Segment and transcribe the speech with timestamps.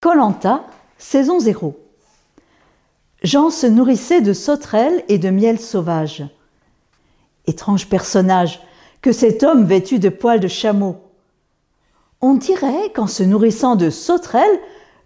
[0.00, 0.64] Colanta,
[0.96, 1.78] saison 0.
[3.22, 6.24] Jean se nourrissait de sauterelles et de miel sauvage.
[7.46, 8.62] Étrange personnage
[9.02, 10.96] que cet homme vêtu de poils de chameau.
[12.22, 14.60] On dirait qu'en se nourrissant de sauterelles,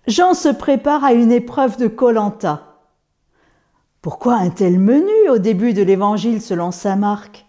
[0.06, 2.76] Jean se prépare à une épreuve de Colanta.
[4.00, 7.46] Pourquoi un tel menu au début de l'évangile selon saint Marc?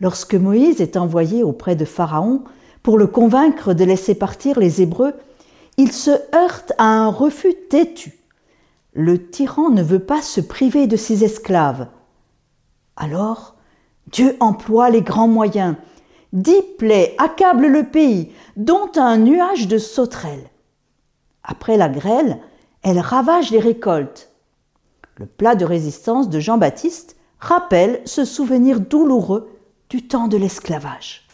[0.00, 2.42] Lorsque Moïse est envoyé auprès de Pharaon
[2.82, 5.12] pour le convaincre de laisser partir les Hébreux,
[5.76, 8.18] il se heurte à un refus têtu.
[8.94, 11.88] Le tyran ne veut pas se priver de ses esclaves.
[12.96, 13.56] Alors,
[14.10, 15.76] Dieu emploie les grands moyens.
[16.32, 20.50] Dix plaies accablent le pays, dont un nuage de sauterelles.
[21.42, 22.40] Après la grêle,
[22.82, 24.30] elles ravagent les récoltes.
[25.16, 29.50] Le plat de résistance de Jean-Baptiste rappelle ce souvenir douloureux
[29.88, 31.26] du temps de l'esclavage.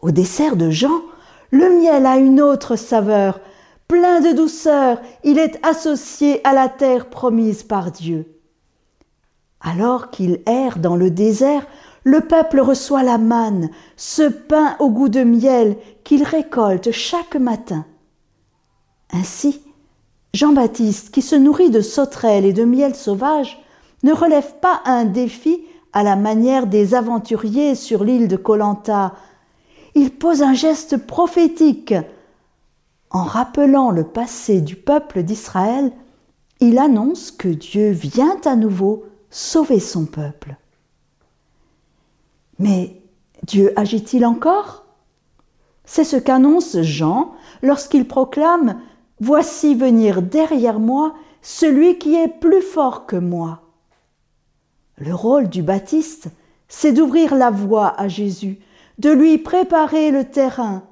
[0.00, 1.02] Au dessert de Jean,
[1.50, 3.40] le miel a une autre saveur.
[3.88, 8.26] Plein de douceur, il est associé à la terre promise par Dieu.
[9.60, 11.66] Alors qu'il erre dans le désert,
[12.04, 17.84] le peuple reçoit la manne, ce pain au goût de miel qu'il récolte chaque matin.
[19.12, 19.60] Ainsi,
[20.32, 23.62] Jean-Baptiste, qui se nourrit de sauterelles et de miel sauvage,
[24.02, 25.62] ne relève pas un défi
[25.92, 29.12] à la manière des aventuriers sur l'île de Colanta
[29.94, 31.94] il pose un geste prophétique.
[33.10, 35.92] En rappelant le passé du peuple d'Israël,
[36.60, 40.56] il annonce que Dieu vient à nouveau sauver son peuple.
[42.58, 43.00] Mais
[43.44, 44.84] Dieu agit-il encore?
[45.84, 48.68] C'est ce qu'annonce Jean lorsqu'il proclame⁇
[49.22, 53.62] Voici venir derrière moi celui qui est plus fort que moi⁇
[55.04, 56.28] Le rôle du Baptiste,
[56.68, 58.60] c'est d'ouvrir la voie à Jésus,
[59.00, 60.82] de lui préparer le terrain.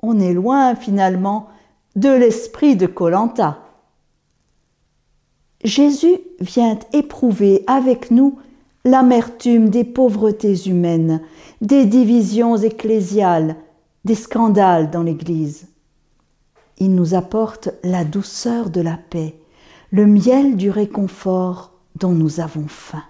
[0.00, 1.48] On est loin finalement
[1.96, 3.58] de l'esprit de Colanta.
[5.62, 8.38] Jésus vient éprouver avec nous
[8.86, 11.20] l'amertume des pauvretés humaines,
[11.60, 13.56] des divisions ecclésiales,
[14.06, 15.68] des scandales dans l'Église.
[16.78, 19.34] Il nous apporte la douceur de la paix,
[19.90, 23.04] le miel du réconfort dont nous avons faim.